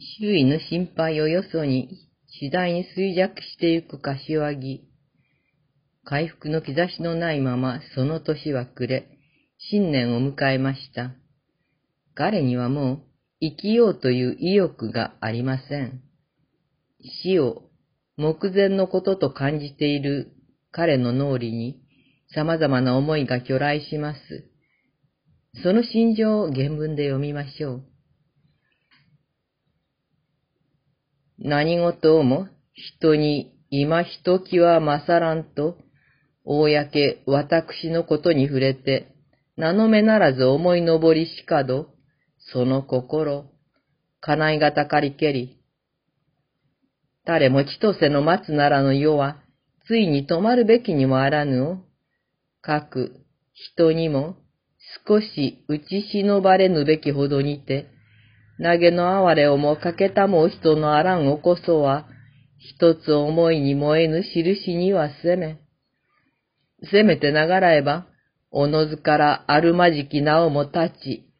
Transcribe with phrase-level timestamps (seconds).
[0.00, 1.90] 周囲の心配をよそに
[2.40, 4.88] 次第に衰弱してゆく柏木。
[6.04, 9.18] 回復の兆しのないままその年は暮れ、
[9.58, 11.12] 新年を迎えました。
[12.14, 13.02] 彼にはもう
[13.40, 16.00] 生きようという意欲がありません。
[17.22, 17.64] 死を
[18.16, 20.32] 目前のことと感じている
[20.72, 21.78] 彼の脳裏に
[22.34, 24.18] 様々な思いが巨来します。
[25.62, 27.90] その心情を原文で読みましょう。
[31.40, 35.78] 何事も人に今ひときは勝らんと、
[36.44, 36.68] 公
[37.26, 39.14] 私のことに触れて、
[39.56, 41.88] 名の目ならず思い登りしかど、
[42.52, 43.46] その心、
[44.20, 45.58] 叶いがたかりけり。
[47.24, 49.42] 誰も千歳の待つならの世は、
[49.86, 51.78] ついに止まるべきにもあらぬを、
[52.60, 54.36] かく人にも
[55.06, 57.86] 少し打ち忍ばれぬべきほどにて、
[58.62, 62.06] 投げの哀れをもかけたも人のあらんおこそは、
[62.58, 65.58] 一つ思いに燃えぬ印にはせめ。
[66.92, 68.06] せめてながらえば、
[68.50, 71.30] おのずからあるまじきなおも立ち、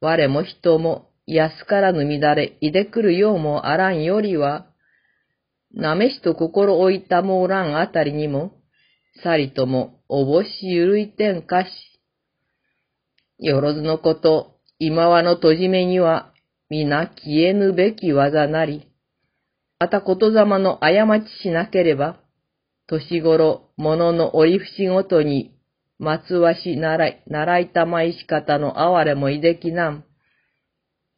[0.00, 4.68] 我も人も安からぬ乱れ、いでくるようもあらんよりは、
[5.74, 8.52] なめしと心置いたもおらんあたりにも、
[9.24, 11.68] さりともおぼしゆるいてんかし。
[13.40, 16.32] よろずのこと、今はのとじめには、
[16.70, 18.88] 皆消えぬべき技なり。
[19.78, 22.20] またことざまの過ちしなければ、
[22.86, 25.54] 年頃、物の折り節ごとに
[25.98, 30.04] 松わし習い、習いたまいし方の哀れもいできなん。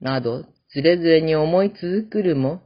[0.00, 2.62] など、ずれずれに思い続くるも、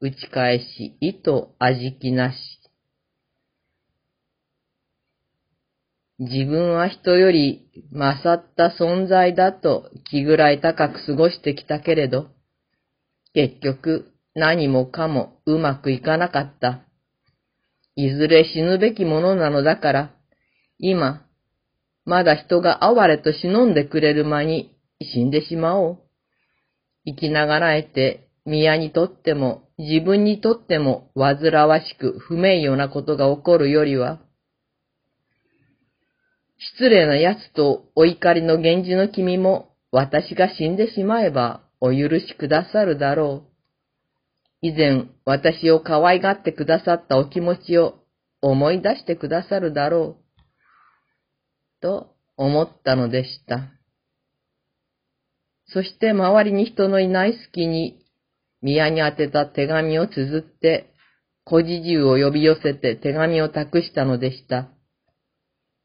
[0.00, 2.36] 打ち返し、意図味気なし。
[6.24, 12.28] 自分は人より勝った存在だと気ぐらい高く過ごしてきたけれど、
[13.34, 16.82] 結局何もかもうまくいかなかった。
[17.96, 20.10] いずれ死ぬべきものなのだから、
[20.78, 21.26] 今、
[22.04, 25.98] まだ人が哀れと忍んでくれる間に死んでしまおう。
[27.04, 34.20] 生きながらえて宮にとっても自分にとっても煩わしく不名誉なことが起こるよりは、
[36.70, 43.52] 失礼な奴とお怒りの源氏の君も私が死んでしまえばお許しくださるだろう。
[44.60, 47.94] 以前私を可愛がってくださったお気持ちを
[48.40, 51.82] 思い出してくださるだろう。
[51.82, 53.68] と思ったのでした。
[55.66, 57.98] そして周りに人のいない隙に
[58.60, 60.94] 宮に宛てた手紙を綴って、
[61.44, 64.68] 小事中を呼び寄せて手紙を託したのでした。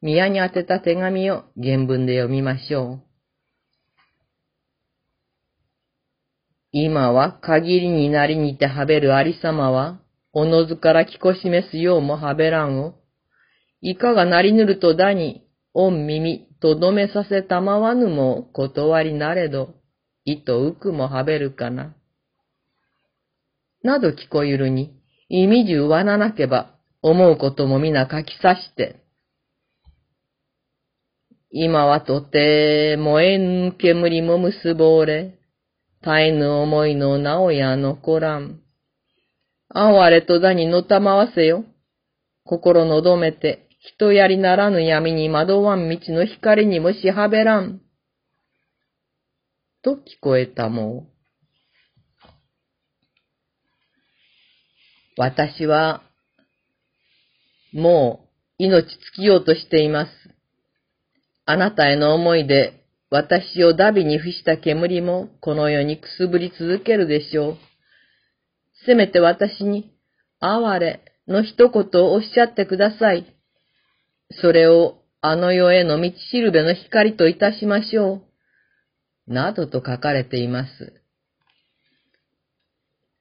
[0.07, 3.01] 宮に宛てた手紙を原文で読みましょう。
[6.71, 9.99] 今は限りになりにてはべるありさまは、
[10.31, 12.95] おのずから気こ示すようもはべらんを、
[13.81, 19.75] いかがなりぬるとだに、御耳とどめさせたまわぬも断りなれど、
[20.23, 21.97] 意とうくもはべるかな。
[23.83, 24.93] など聞こえるに、
[25.27, 29.03] 意味中わななけば、思うことも皆書きさして。
[31.51, 35.37] 今はとて燃えぬ煙も結ぼれ、
[36.01, 38.61] 絶えぬ思いのなおや残らん。
[39.69, 41.63] 哀れとだにのたまわせよ。
[42.43, 47.81] 心のどめて、人やりならぬ闇に惑わん道の光にもしはべらん。
[49.83, 51.17] と聞こえたもう。
[55.17, 56.03] 私は、
[57.73, 58.27] も
[58.59, 60.11] う命尽きようとしています。
[61.49, 67.57] あなたへの思いで私をダビに付した煙もこの世にくすぶり続けるでしょう。
[68.85, 69.93] せめて私に、
[70.41, 73.33] 哀れの一言をおっしゃってください。
[74.41, 78.21] それをあの世への道しるべの光といたしましょ
[79.27, 79.33] う。
[79.33, 81.01] などと書かれています。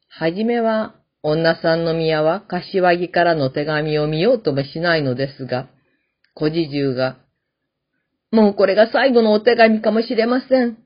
[0.08, 5.68] はじめは、女さんの宮は柏木からの手紙を見ようともしないのですが、
[6.34, 7.18] 小侍従が、
[8.30, 10.78] もうこれが最後のお手紙かもしれません。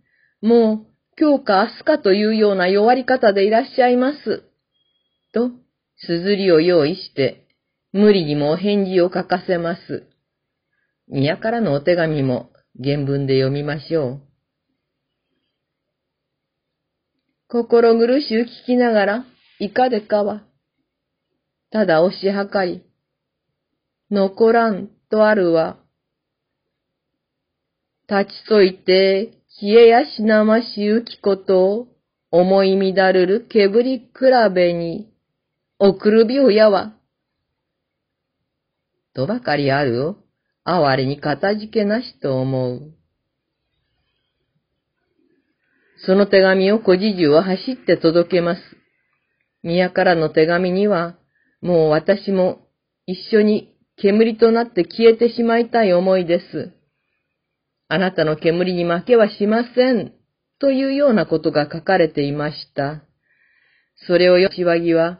[0.42, 0.86] もう、
[1.18, 4.44] 今日か明日かというような弱り方でいらっしゃいます。
[5.32, 5.50] と、
[5.96, 7.46] すずりを用意して、
[7.92, 10.06] 無理にもお返事を書かせます。
[11.08, 12.50] 宮からのお手紙も
[12.82, 14.20] 原文で読みましょう。
[17.48, 19.24] 心苦しゅう聞きながら、
[19.58, 20.44] いかでかは。
[21.72, 22.84] ただ押し量り、
[24.10, 25.79] 残らんとあるは、
[28.10, 31.86] 立ちといて、消えやしなましゆきことを、
[32.32, 34.08] 思い乱るる煙比
[34.52, 35.08] べに、
[35.78, 36.94] 送る病やわ。
[39.14, 40.16] とばかりあるを、
[40.64, 42.94] 哀れにかたじけなしと思う。
[46.04, 48.60] その手紙を小じじゅは走って届けます。
[49.62, 51.16] 宮からの手紙には、
[51.60, 52.66] もう私も
[53.06, 56.79] 一緒に煙となって消えてしまいたい思いです。
[57.92, 60.12] あなたの煙に負けはしません。
[60.60, 63.02] というようなことが書かれていました。
[64.06, 65.18] それをよしわぎは、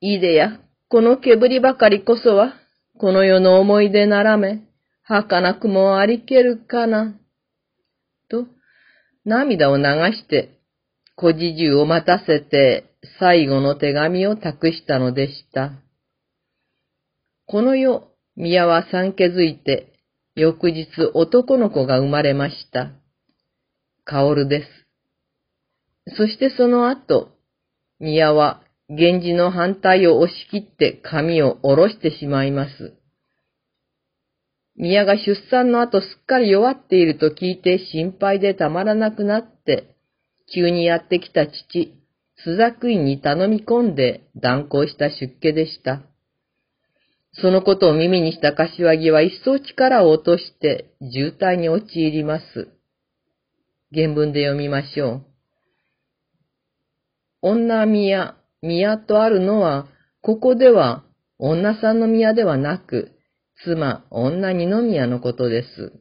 [0.00, 0.58] いでや、
[0.88, 2.54] この煙ばかりこそは、
[2.98, 4.62] この世の思い出ならめ、
[5.02, 7.14] 儚くもありけるかな。
[8.30, 8.46] と、
[9.26, 10.60] 涙を流して、
[11.14, 12.86] 小じじゅうを待たせて、
[13.18, 15.72] 最後の手紙を託したのでした。
[17.44, 18.02] この夜、
[18.34, 19.97] 宮は産気づいて、
[20.38, 22.92] 翌日男の子が生まれました。
[24.04, 26.16] カオルです。
[26.16, 27.32] そしてその後、
[27.98, 32.94] 宮は源氏の反対を押し切って髪を下ろしてしまいます。
[34.76, 39.96] 宮が出産の後すっかり弱っていると聞いて心配でたまらなくなって、
[40.54, 41.94] 急にやってきた父、
[42.44, 46.02] スザクイに頼み込んで断行した出家でした。
[47.40, 52.68] そのことを耳にした柏木は一層力を落として渋滞に陥ります。
[53.94, 55.22] 原文で読みましょう。
[57.40, 59.86] 女宮、宮とあるのは、
[60.20, 61.04] ここでは
[61.38, 63.12] 女さんの宮ではなく、
[63.64, 65.92] 妻、女二宮のことです。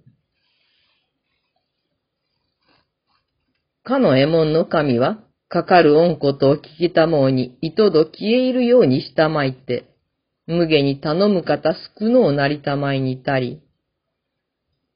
[3.83, 9.96] かの右衛門の神は、かかる恩ことを聞きたもうに、糸ど消え入るようにしたまいて、
[10.47, 13.61] 無下に頼む方少のをなりたまいにたり、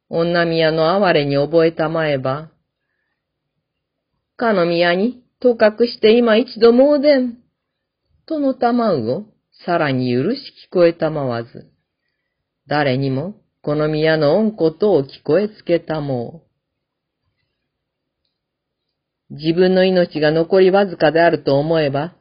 [0.10, 2.50] 女宮の哀れに覚えたまえば、
[4.38, 7.38] かの宮に、とかくして今一度もうでん、
[8.28, 9.26] とのたまうを、
[9.66, 10.38] さらに許し
[10.70, 11.70] 聞こえたまわず、
[12.68, 16.44] 誰にも、この宮の恩ことを聞こえつけたも
[19.30, 19.36] う。
[19.36, 22.16] 自分の命が残りわずかであると思えば、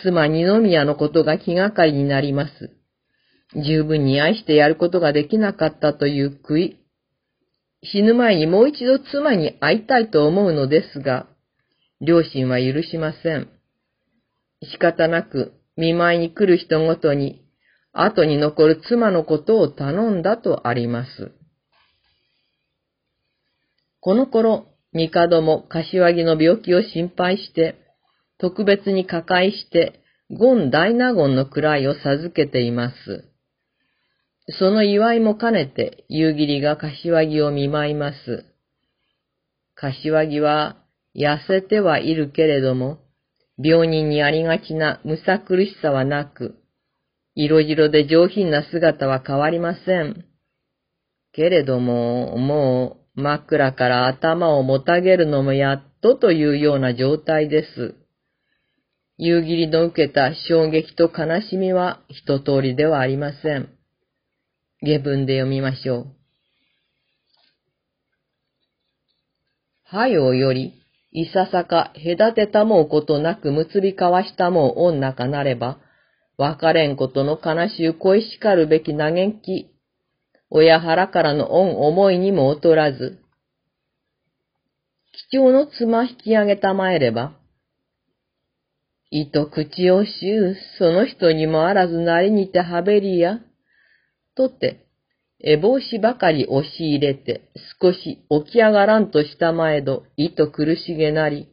[0.00, 2.70] 妻二宮のことが気がかりになります。
[3.54, 6.78] 十分に愛してやることができなかったという悔い。
[7.84, 11.26] 死ぬ前にもう一度妻に会いたいと思うのですが、
[12.00, 13.48] 両親は許しません。
[14.62, 17.42] 仕方なく見舞いに来る人ごとに、
[17.92, 21.32] 後に残る妻のことを頼んだとあります。
[24.00, 27.81] この頃、帝も柏木の病気を心配して、
[28.42, 33.30] 特別に加会して、ゴン大納言の位を授けています。
[34.58, 38.44] その祝いも兼ねて、夕霧が柏木を見舞います。
[39.76, 40.76] 柏木は、
[41.14, 42.98] 痩せてはいるけれども、
[43.62, 46.56] 病人にありがちなむさ苦しさはなく、
[47.36, 50.24] 色白で上品な姿は変わりません。
[51.32, 58.01] けれども、もう枕から頭をもたげるのもやっとというような状態です。
[59.18, 63.68] 夕霧の受けた衝撃と悲しみは一通りではありません。
[64.80, 66.06] 下文で読みましょう。
[69.84, 70.72] はよより、
[71.12, 75.78] いささか隔てたもうことなく結び交わしたもう女かなれば、
[76.38, 79.70] 別れんことの悲しゅう恋しかるべき嘆き、
[80.48, 83.20] 親腹からの恩思いにも劣らず、
[85.30, 87.36] 貴重の妻引き上げたまえれば、
[89.14, 93.40] いと口をしゅう、その人にもあらずなりにてはべりや、
[94.34, 94.86] とて、
[95.44, 97.42] え帽子ばかり押し入れて、
[97.78, 101.48] 少し起き上がらんとしたまえど、いと苦しげなり。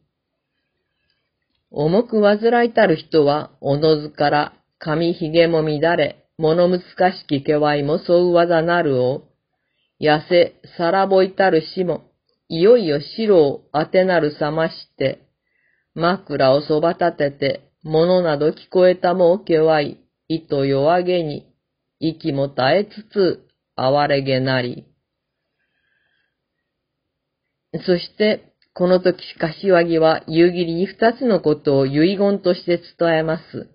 [1.70, 6.86] 重く患いたる人は、おのずから髪ひげも乱れ、物難し
[7.28, 9.28] きけわいもそうわざなるを、
[10.00, 12.04] 痩せ、さらぼいたるしも、
[12.48, 15.29] いよいよ白を当てなるさまして、
[15.96, 21.48] 枕をそば立てて、物など聞こえたもおけわい、いと弱げに、
[22.00, 24.86] 息も絶えつつ、哀れげなり。
[27.86, 33.70] そして、この時、柏木は夕霧に二つのことを遺言として伝えます。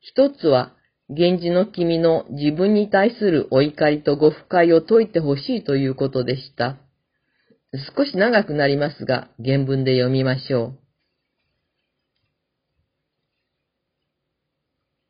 [0.00, 0.74] 一つは、
[1.08, 6.76] 源氏の君の自分に対するお怒りとご不快を解いてほしいということでした。
[7.96, 10.83] 少し長くなりますが、原文で読みましょう。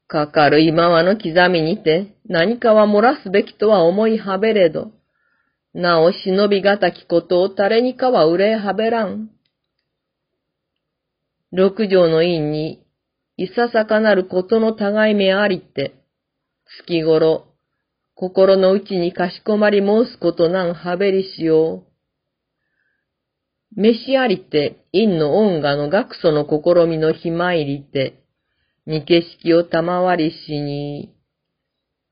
[0.07, 4.93] かかる今はの刻みにて、何かは漏らすべきとは思いはべれど、
[5.73, 9.31] なお忍びがたきことを誰にかは憂えはべらん。
[11.53, 12.85] 六条の院に、
[13.37, 15.95] いささかなることの互い目ありて、
[16.87, 17.47] 月頃、
[18.15, 21.85] 心の内にかしこまり申すことなんはべりしよ
[23.77, 23.81] う。
[23.81, 28.24] 飯ありて、陰の音楽の学祖の試みのひまいりて、
[28.87, 31.15] に景色を賜りしに、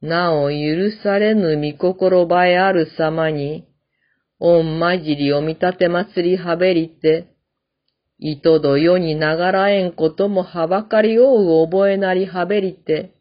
[0.00, 3.66] なお許されぬ見心ばえある様に、
[4.38, 7.28] 御まじりを見立て祭りはべりて、
[8.18, 13.14] いとど世にながらえんこともはばかりおう覚えなりはべりて、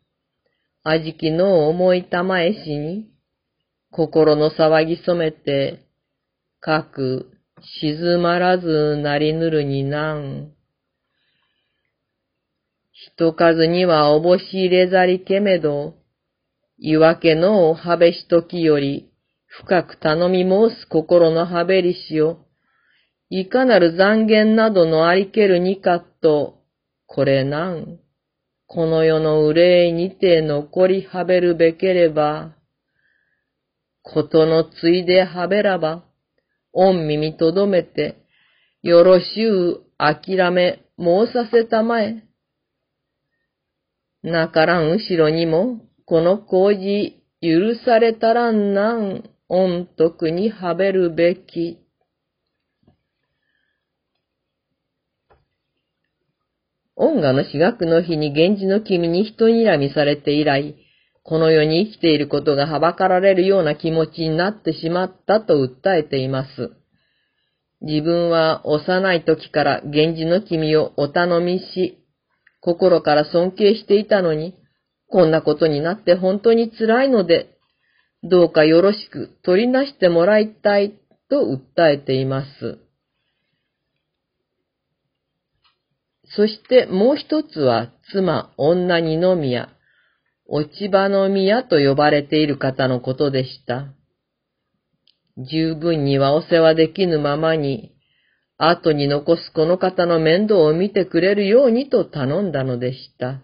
[0.83, 3.07] あじきの思いたまえしに、
[3.91, 5.85] 心の騒ぎ染めて、
[6.59, 7.31] かく
[7.83, 10.53] 静まらずなりぬるになん。
[13.21, 15.93] 人数にはおぼし入れざりけめど、
[16.79, 19.11] いわけのおはべしときより、
[19.45, 22.39] 深く頼み申す心のはべりしを、
[23.29, 26.55] いかなる残言などのありけるにかと、
[27.05, 27.99] これなん。
[28.65, 32.55] この世の憂いにて残りはべるべければ、
[34.01, 36.05] ことのついではべらば、
[36.73, 38.15] 御耳とどめて、
[38.81, 42.23] よろしゅう諦め申させたまえ。
[44.23, 51.79] なからん後ろにも、この工事許されたらんなん、御徳にはべるべき。
[56.95, 60.75] 音楽の私学の日に源氏の君に人睨みされて以来、
[61.23, 66.71] この世に生きていることがはばかられるような気持ちになってしまったと訴えています。
[67.81, 72.00] 自分は幼い時から源氏の君をお頼みし、
[72.61, 74.55] 心から尊敬していたのに、
[75.09, 77.57] こんなことになって本当に辛いので、
[78.23, 80.93] どうかよろしく取りなしてもらいたい
[81.29, 82.77] と訴えています。
[86.35, 89.69] そしてもう一つは妻、女二宮、
[90.47, 93.93] 落ち葉の宮と呼ばれている方のことでした。
[95.37, 97.91] 十分にはお世話できぬままに、
[98.69, 103.41] 後に残すこの方の面倒を見てくれるようにと頼んだのでした。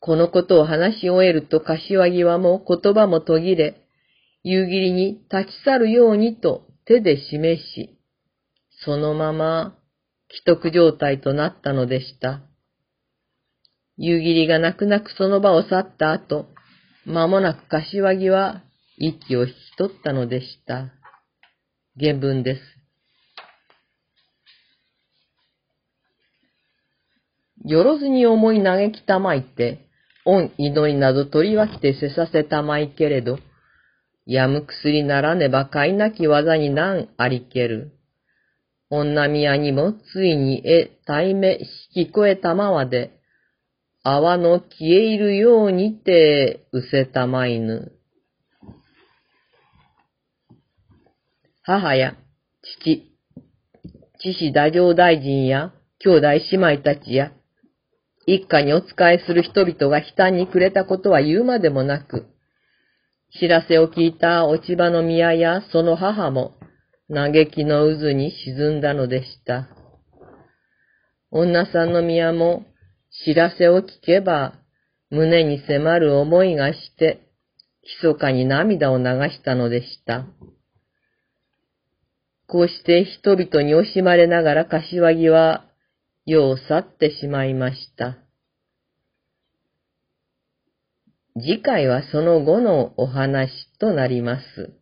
[0.00, 3.82] このことを話し終えると柏木はもう言葉も途切れ、
[4.44, 7.98] 夕霧に立ち去るようにと手で示し、
[8.84, 9.76] そのまま
[10.30, 12.40] 既得状態となったのでした。
[13.98, 16.46] 夕霧が泣く泣くその場を去った後、
[17.04, 18.62] 間もなく柏木は
[18.96, 20.92] 息を引き取ったのでした。
[22.00, 22.60] 原文です。
[27.64, 29.88] よろずに思い嘆きたまいて、
[30.24, 33.38] 恩祈りなど取り分けてせさせたまいけれど、
[34.26, 37.92] やむ薬ならねば買いなき技に難ありける。
[38.90, 41.58] 女宮にもついにえ、対め
[41.94, 43.18] 引き越えたまわで、
[44.02, 47.97] 泡の消えいるようにて、うせたまいぬ。
[51.70, 52.16] 母や
[52.62, 53.12] 父、
[54.18, 57.30] 父子太政大臣や兄弟姉妹たちや、
[58.26, 62.24] 一家にお仕えする人々が悲嘆にくれたことは言うまでもなく、
[63.38, 66.54] 知らせを聞いた落ち葉の宮やその母も、
[67.12, 69.68] 嘆きの渦に沈んだのでした。
[71.30, 72.64] 女さんの宮も
[73.26, 74.54] 知らせを聞けば
[75.10, 77.28] 胸に迫る思いがして、
[78.02, 80.24] 密かに涙を流したのでした。
[82.48, 85.66] こうして人々に惜しまれながら柏木は
[86.24, 88.16] 世を去ってしまいました。
[91.34, 94.77] 次回はその後のお話となります。